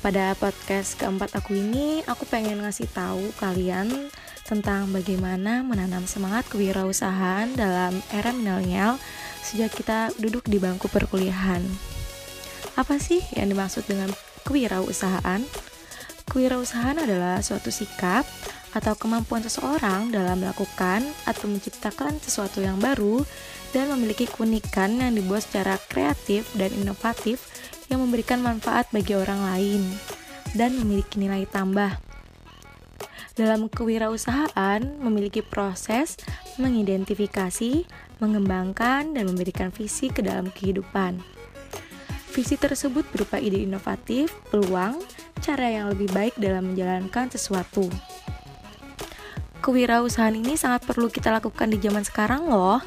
Pada 0.00 0.32
podcast 0.40 0.96
keempat 0.96 1.36
aku 1.36 1.60
ini, 1.60 2.00
aku 2.08 2.24
pengen 2.24 2.64
ngasih 2.64 2.88
tahu 2.88 3.36
kalian 3.36 4.08
tentang 4.48 4.88
bagaimana 4.96 5.60
menanam 5.60 6.08
semangat 6.08 6.48
kewirausahaan 6.48 7.52
dalam 7.52 8.00
era 8.16 8.32
milenial 8.32 8.96
sejak 9.44 9.76
kita 9.76 10.08
duduk 10.16 10.48
di 10.48 10.56
bangku 10.56 10.88
perkuliahan. 10.88 11.89
Apa 12.78 12.98
sih 13.02 13.22
yang 13.34 13.50
dimaksud 13.50 13.86
dengan 13.90 14.10
kewirausahaan? 14.46 15.42
Kewirausahaan 16.30 16.98
adalah 17.02 17.42
suatu 17.42 17.74
sikap 17.74 18.22
atau 18.70 18.94
kemampuan 18.94 19.42
seseorang 19.42 20.14
dalam 20.14 20.46
melakukan 20.46 21.02
atau 21.26 21.50
menciptakan 21.50 22.22
sesuatu 22.22 22.62
yang 22.62 22.78
baru 22.78 23.26
dan 23.74 23.90
memiliki 23.90 24.30
keunikan 24.30 25.02
yang 25.02 25.14
dibuat 25.14 25.42
secara 25.42 25.74
kreatif 25.90 26.46
dan 26.54 26.70
inovatif 26.78 27.50
yang 27.90 27.98
memberikan 28.06 28.38
manfaat 28.38 28.86
bagi 28.94 29.18
orang 29.18 29.42
lain 29.42 29.82
dan 30.54 30.78
memiliki 30.78 31.18
nilai 31.18 31.46
tambah. 31.50 31.98
Dalam 33.34 33.66
kewirausahaan 33.66 34.82
memiliki 35.02 35.42
proses 35.42 36.18
mengidentifikasi, 36.60 37.86
mengembangkan, 38.20 39.16
dan 39.16 39.24
memberikan 39.26 39.72
visi 39.72 40.12
ke 40.12 40.20
dalam 40.20 40.50
kehidupan. 40.52 41.39
Visi 42.30 42.54
tersebut 42.54 43.02
berupa 43.10 43.42
ide 43.42 43.58
inovatif, 43.66 44.30
peluang, 44.54 45.02
cara 45.42 45.66
yang 45.66 45.90
lebih 45.90 46.06
baik 46.14 46.38
dalam 46.38 46.70
menjalankan 46.70 47.26
sesuatu. 47.26 47.90
Kewirausahaan 49.58 50.38
ini 50.38 50.54
sangat 50.54 50.86
perlu 50.86 51.10
kita 51.10 51.34
lakukan 51.34 51.74
di 51.74 51.82
zaman 51.82 52.06
sekarang 52.06 52.46
loh. 52.46 52.78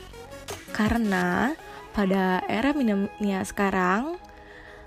Karena 0.71 1.51
pada 1.91 2.39
era 2.47 2.71
milenial 2.71 3.43
sekarang, 3.43 4.15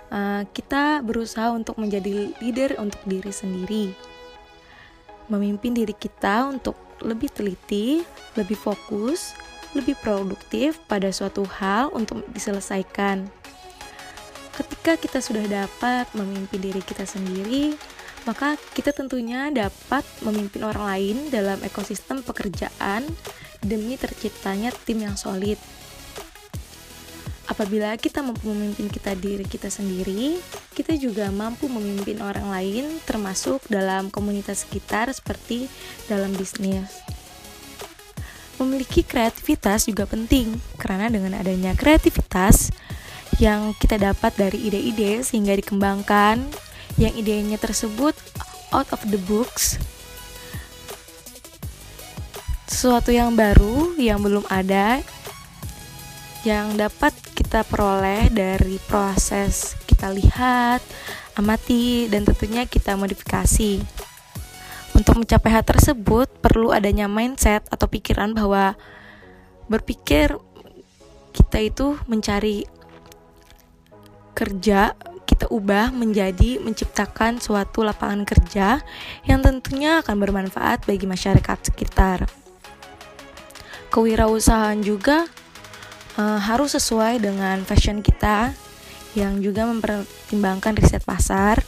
uh, 0.09 0.43
kita 0.51 1.05
berusaha 1.05 1.53
untuk 1.53 1.77
menjadi 1.77 2.33
leader 2.41 2.81
untuk 2.81 2.99
diri 3.05 3.31
sendiri. 3.31 3.93
Memimpin 5.29 5.77
diri 5.77 5.93
kita 5.93 6.49
untuk 6.49 6.81
lebih 7.05 7.29
teliti, 7.29 8.03
lebih 8.41 8.57
fokus, 8.57 9.37
lebih 9.77 10.01
produktif 10.01 10.81
pada 10.89 11.13
suatu 11.13 11.45
hal 11.45 11.93
untuk 11.93 12.25
diselesaikan 12.33 13.29
Ketika 14.57 14.97
kita 14.97 15.21
sudah 15.21 15.45
dapat 15.45 16.09
memimpin 16.17 16.65
diri 16.65 16.81
kita 16.81 17.05
sendiri, 17.05 17.77
maka 18.25 18.57
kita 18.73 18.97
tentunya 18.97 19.53
dapat 19.53 20.03
memimpin 20.25 20.65
orang 20.65 20.85
lain 20.97 21.17
dalam 21.29 21.61
ekosistem 21.61 22.25
pekerjaan 22.25 23.05
demi 23.61 24.01
terciptanya 24.01 24.73
tim 24.89 25.05
yang 25.05 25.15
solid. 25.15 25.61
Apabila 27.47 27.95
kita 27.95 28.27
mampu 28.27 28.51
memimpin 28.51 28.91
kita 28.91 29.15
diri 29.15 29.47
kita 29.47 29.71
sendiri, 29.71 30.41
kita 30.75 30.99
juga 30.99 31.31
mampu 31.31 31.71
memimpin 31.71 32.19
orang 32.19 32.51
lain 32.51 32.99
termasuk 33.07 33.63
dalam 33.71 34.11
komunitas 34.11 34.67
sekitar 34.67 35.13
seperti 35.15 35.71
dalam 36.11 36.35
bisnis. 36.35 36.91
Memiliki 38.59 39.05
kreativitas 39.05 39.87
juga 39.87 40.09
penting 40.09 40.59
karena 40.81 41.07
dengan 41.07 41.39
adanya 41.39 41.77
kreativitas 41.77 42.73
yang 43.37 43.77
kita 43.77 44.01
dapat 44.01 44.33
dari 44.37 44.69
ide-ide 44.69 45.21
sehingga 45.21 45.53
dikembangkan 45.57 46.41
yang 46.97 47.13
idenya 47.13 47.61
tersebut 47.61 48.17
out 48.73 48.89
of 48.93 49.01
the 49.13 49.21
books 49.29 49.77
sesuatu 52.65 53.13
yang 53.13 53.37
baru 53.37 53.93
yang 54.01 54.21
belum 54.25 54.45
ada 54.49 55.05
yang 56.47 56.79
dapat 56.79 57.13
kita 57.35 57.67
peroleh 57.67 58.31
dari 58.31 58.79
proses 58.87 59.75
kita 59.97 60.13
lihat, 60.13 60.85
amati, 61.41 62.05
dan 62.13 62.29
tentunya 62.29 62.69
kita 62.69 63.01
modifikasi. 63.01 63.81
Untuk 64.93 65.25
mencapai 65.25 65.51
hal 65.57 65.65
tersebut, 65.65 66.29
perlu 66.45 66.69
adanya 66.69 67.09
mindset 67.09 67.65
atau 67.73 67.89
pikiran 67.89 68.37
bahwa 68.37 68.77
berpikir 69.73 70.37
kita 71.33 71.65
itu 71.65 71.97
mencari 72.05 72.69
kerja 74.37 74.93
kita 75.27 75.49
ubah 75.49 75.91
menjadi 75.91 76.61
menciptakan 76.61 77.41
suatu 77.41 77.83
lapangan 77.83 78.29
kerja 78.29 78.85
yang 79.25 79.41
tentunya 79.43 80.05
akan 80.05 80.17
bermanfaat 80.21 80.85
bagi 80.85 81.09
masyarakat 81.09 81.59
sekitar. 81.73 82.29
Kewirausahaan 83.89 84.79
juga 84.85 85.25
uh, 86.21 86.41
harus 86.41 86.77
sesuai 86.77 87.25
dengan 87.25 87.65
fashion 87.65 88.05
kita 88.05 88.53
yang 89.17 89.41
juga 89.41 89.65
mempertimbangkan 89.65 90.77
riset 90.77 91.01
pasar, 91.01 91.65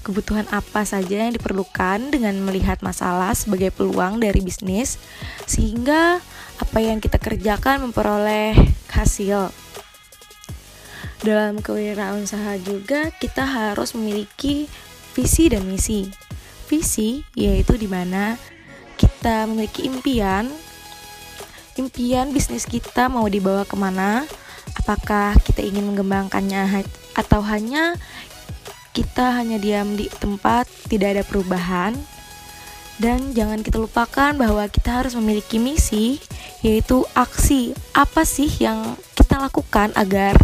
kebutuhan 0.00 0.48
apa 0.48 0.84
saja 0.88 1.28
yang 1.28 1.32
diperlukan 1.36 2.08
dengan 2.08 2.36
melihat 2.40 2.80
masalah 2.80 3.36
sebagai 3.36 3.68
peluang 3.72 4.20
dari 4.20 4.40
bisnis, 4.40 4.96
sehingga 5.44 6.24
apa 6.56 6.78
yang 6.80 7.04
kita 7.04 7.20
kerjakan 7.20 7.84
memperoleh 7.88 8.56
hasil 8.92 9.63
dalam 11.22 11.62
kewirausahaan 11.62 12.58
juga 12.64 13.14
kita 13.14 13.46
harus 13.46 13.94
memiliki 13.94 14.66
visi 15.14 15.52
dan 15.52 15.62
misi. 15.68 16.10
Visi 16.66 17.22
yaitu 17.38 17.78
di 17.78 17.86
mana 17.86 18.34
kita 18.98 19.46
memiliki 19.46 19.86
impian, 19.86 20.48
impian 21.78 22.30
bisnis 22.30 22.66
kita 22.66 23.10
mau 23.10 23.26
dibawa 23.26 23.66
ke 23.66 23.76
mana, 23.76 24.24
apakah 24.78 25.36
kita 25.42 25.62
ingin 25.62 25.86
mengembangkannya 25.92 26.86
atau 27.14 27.42
hanya 27.42 27.98
kita 28.94 29.34
hanya 29.34 29.58
diam 29.58 29.98
di 29.98 30.06
tempat, 30.06 30.70
tidak 30.86 31.18
ada 31.18 31.22
perubahan. 31.26 31.92
Dan 32.94 33.34
jangan 33.34 33.58
kita 33.58 33.82
lupakan 33.82 34.38
bahwa 34.38 34.70
kita 34.70 35.02
harus 35.02 35.18
memiliki 35.18 35.58
misi, 35.58 36.22
yaitu 36.62 37.02
aksi 37.18 37.74
apa 37.90 38.22
sih 38.22 38.46
yang 38.62 38.94
kita 39.18 39.42
lakukan 39.42 39.90
agar 39.98 40.38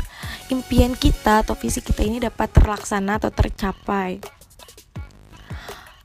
impian 0.51 0.99
kita 0.99 1.47
atau 1.47 1.55
visi 1.55 1.79
kita 1.81 2.03
ini 2.03 2.19
dapat 2.19 2.51
terlaksana 2.51 3.23
atau 3.23 3.31
tercapai. 3.31 4.19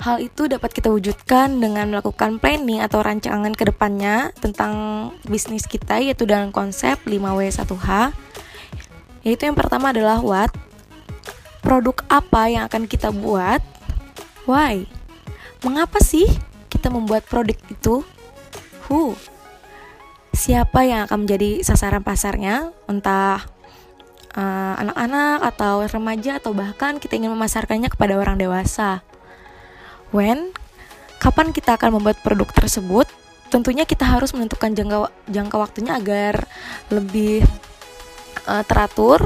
Hal 0.06 0.22
itu 0.22 0.45
dapat 0.45 0.69
kita 0.69 0.94
wujudkan 0.94 1.57
dengan 1.57 1.89
melakukan 1.89 2.38
planning 2.38 2.78
atau 2.78 3.01
rancangan 3.01 3.50
ke 3.57 3.73
depannya 3.73 4.29
tentang 4.38 5.09
bisnis 5.25 5.66
kita 5.66 5.97
yaitu 5.97 6.29
dalam 6.29 6.53
konsep 6.53 7.01
5W1H. 7.09 8.13
Yaitu 9.25 9.50
yang 9.50 9.57
pertama 9.57 9.89
adalah 9.89 10.22
what, 10.22 10.53
produk 11.66 12.06
apa 12.13 12.41
yang 12.53 12.69
akan 12.69 12.85
kita 12.85 13.09
buat, 13.09 13.66
why, 14.45 14.85
mengapa 15.66 15.97
sih 15.97 16.29
kita 16.69 16.94
membuat 16.94 17.25
produk 17.25 17.57
itu, 17.73 18.06
who, 18.85 19.17
siapa 20.38 20.86
yang 20.86 21.09
akan 21.09 21.25
menjadi 21.25 21.65
sasaran 21.65 22.06
pasarnya, 22.06 22.69
entah 22.86 23.55
Eh, 24.36 24.74
anak-anak 24.84 25.40
uh, 25.40 25.48
atau 25.48 25.76
remaja 25.88 26.44
atau 26.44 26.52
bahkan 26.52 27.00
kita 27.00 27.16
ingin 27.16 27.32
memasarkannya 27.32 27.88
kepada 27.88 28.20
orang 28.20 28.36
dewasa. 28.36 29.00
When, 30.12 30.52
kapan 31.24 31.56
kita 31.56 31.80
akan 31.80 31.96
membuat 31.96 32.20
produk 32.20 32.52
tersebut? 32.52 33.08
Tentunya 33.48 33.88
kita 33.88 34.04
harus 34.04 34.36
menentukan 34.36 34.76
jangka 34.76 35.08
jangka 35.32 35.56
waktunya 35.56 35.96
agar 35.96 36.52
lebih 36.92 37.48
uh, 38.44 38.60
teratur. 38.68 39.24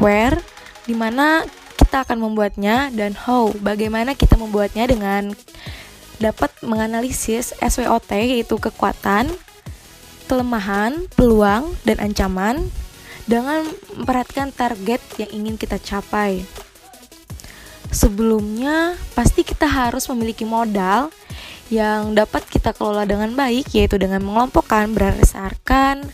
Where, 0.00 0.40
di 0.88 0.96
mana 0.96 1.44
kita 1.76 2.08
akan 2.08 2.16
membuatnya 2.16 2.88
dan 2.96 3.12
how, 3.12 3.52
bagaimana 3.60 4.16
kita 4.16 4.40
membuatnya 4.40 4.88
dengan 4.88 5.36
dapat 6.16 6.48
menganalisis 6.64 7.52
SWOT 7.60 8.08
yaitu 8.08 8.56
kekuatan, 8.56 9.28
kelemahan, 10.32 11.04
peluang, 11.12 11.76
dan 11.84 12.00
ancaman 12.00 12.72
dengan 13.26 13.66
memperhatikan 13.98 14.54
target 14.54 15.02
yang 15.18 15.30
ingin 15.42 15.54
kita 15.58 15.76
capai. 15.82 16.46
Sebelumnya, 17.90 18.98
pasti 19.14 19.46
kita 19.46 19.66
harus 19.66 20.06
memiliki 20.10 20.42
modal 20.42 21.10
yang 21.70 22.14
dapat 22.14 22.46
kita 22.46 22.70
kelola 22.70 23.02
dengan 23.02 23.34
baik 23.34 23.74
yaitu 23.74 23.98
dengan 23.98 24.22
mengelompokkan 24.22 24.86
berdasarkan 24.94 26.06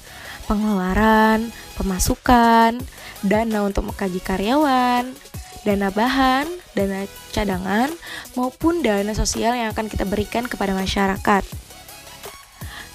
pengeluaran, 0.47 1.49
pemasukan, 1.79 2.77
dana 3.23 3.59
untuk 3.65 3.89
mengkaji 3.89 4.21
karyawan, 4.21 5.09
dana 5.63 5.89
bahan, 5.89 6.47
dana 6.75 7.07
cadangan, 7.31 7.89
maupun 8.35 8.83
dana 8.83 9.15
sosial 9.15 9.55
yang 9.55 9.71
akan 9.73 9.87
kita 9.89 10.05
berikan 10.05 10.45
kepada 10.45 10.75
masyarakat. 10.75 11.43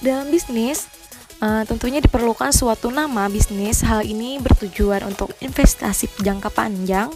Dalam 0.03 0.29
bisnis, 0.29 0.85
uh, 1.41 1.63
tentunya 1.65 2.01
diperlukan 2.01 2.49
suatu 2.53 2.89
nama 2.89 3.29
bisnis. 3.29 3.85
Hal 3.85 4.05
ini 4.05 4.41
bertujuan 4.41 5.05
untuk 5.05 5.33
investasi 5.41 6.09
jangka 6.21 6.49
panjang 6.53 7.09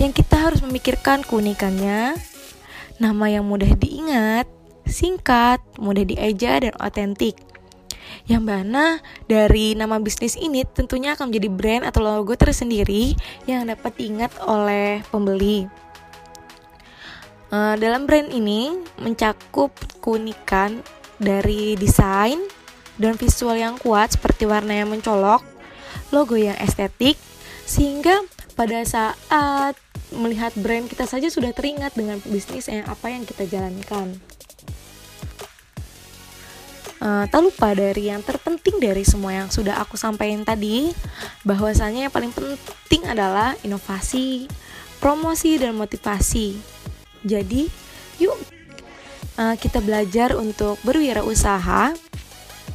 yang 0.00 0.12
kita 0.12 0.36
harus 0.50 0.60
memikirkan 0.64 1.24
keunikannya, 1.24 2.16
nama 2.96 3.26
yang 3.28 3.44
mudah 3.44 3.72
diingat, 3.76 4.48
singkat, 4.88 5.60
mudah 5.76 6.04
dieja, 6.04 6.60
dan 6.62 6.74
otentik. 6.80 7.36
Yang 8.28 8.44
mana 8.44 8.84
dari 9.28 9.76
nama 9.76 10.00
bisnis 10.00 10.36
ini 10.36 10.64
tentunya 10.64 11.16
akan 11.16 11.28
menjadi 11.28 11.48
brand 11.48 11.84
atau 11.88 12.00
logo 12.04 12.32
tersendiri 12.36 13.16
yang 13.48 13.68
dapat 13.68 13.92
diingat 13.96 14.32
oleh 14.44 15.00
pembeli. 15.08 15.68
Uh, 17.48 17.72
dalam 17.80 18.04
brand 18.04 18.28
ini 18.28 18.76
mencakup 19.00 19.72
keunikan 20.04 20.84
dari 21.16 21.72
desain 21.80 22.36
dan 22.98 23.14
visual 23.14 23.54
yang 23.54 23.78
kuat 23.78 24.18
seperti 24.18 24.44
warna 24.44 24.74
yang 24.74 24.90
mencolok, 24.90 25.46
logo 26.10 26.34
yang 26.34 26.58
estetik, 26.58 27.14
sehingga 27.64 28.26
pada 28.58 28.82
saat 28.82 29.78
melihat 30.10 30.50
brand 30.58 30.88
kita 30.90 31.06
saja 31.06 31.30
sudah 31.30 31.54
teringat 31.54 31.94
dengan 31.94 32.18
bisnis 32.26 32.66
yang 32.66 32.84
apa 32.90 33.12
yang 33.12 33.22
kita 33.22 33.46
jalankan. 33.46 34.18
Uh, 36.98 37.30
tak 37.30 37.38
lupa 37.46 37.78
dari 37.78 38.10
yang 38.10 38.26
terpenting 38.26 38.82
dari 38.82 39.06
semua 39.06 39.30
yang 39.30 39.46
sudah 39.46 39.78
aku 39.78 39.94
sampaikan 39.94 40.42
tadi, 40.42 40.90
bahwasanya 41.46 42.10
yang 42.10 42.14
paling 42.14 42.34
penting 42.34 43.06
adalah 43.06 43.54
inovasi, 43.62 44.50
promosi, 44.98 45.62
dan 45.62 45.78
motivasi. 45.78 46.58
Jadi, 47.22 47.70
yuk 48.18 48.34
uh, 49.38 49.54
kita 49.54 49.78
belajar 49.78 50.34
untuk 50.34 50.74
berwirausaha, 50.82 51.94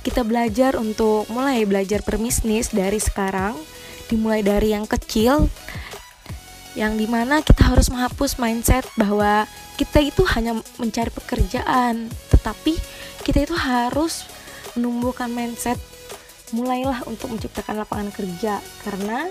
kita 0.04 0.28
belajar 0.28 0.76
untuk 0.76 1.26
mulai 1.32 1.64
belajar 1.64 2.04
berbisnis 2.04 2.76
dari 2.76 3.00
sekarang, 3.00 3.56
dimulai 4.12 4.44
dari 4.44 4.76
yang 4.76 4.84
kecil, 4.84 5.48
yang 6.76 7.00
di 7.00 7.08
mana 7.08 7.40
kita 7.40 7.72
harus 7.72 7.88
menghapus 7.88 8.38
mindset 8.38 8.84
bahwa 9.00 9.48
kita 9.80 10.04
itu 10.04 10.22
hanya 10.36 10.60
mencari 10.78 11.10
pekerjaan, 11.10 12.12
tetapi 12.30 12.78
kita 13.24 13.48
itu 13.48 13.56
harus 13.56 14.28
menumbuhkan 14.76 15.32
mindset 15.32 15.80
mulailah 16.54 17.02
untuk 17.10 17.34
menciptakan 17.34 17.82
lapangan 17.82 18.14
kerja 18.14 18.62
karena 18.86 19.26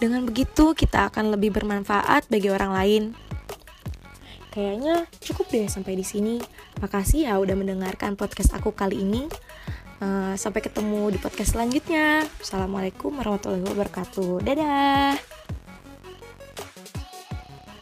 dengan 0.00 0.24
begitu 0.24 0.72
kita 0.72 1.12
akan 1.12 1.36
lebih 1.36 1.52
bermanfaat 1.52 2.24
bagi 2.32 2.48
orang 2.48 2.72
lain. 2.72 3.02
Kayaknya 4.48 5.04
cukup 5.18 5.50
deh 5.50 5.66
sampai 5.66 5.98
di 5.98 6.06
sini. 6.06 6.38
Makasih 6.78 7.26
ya 7.26 7.36
udah 7.42 7.58
mendengarkan 7.58 8.14
podcast 8.14 8.54
aku 8.54 8.70
kali 8.70 9.02
ini. 9.02 9.26
Uh, 10.04 10.36
sampai 10.36 10.60
ketemu 10.60 11.16
di 11.16 11.16
podcast 11.16 11.56
selanjutnya. 11.56 12.28
Assalamualaikum 12.36 13.16
warahmatullahi 13.16 13.64
wabarakatuh. 13.64 14.44
Dadah. 14.44 15.33